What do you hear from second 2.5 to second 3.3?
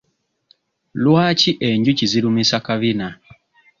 kabina?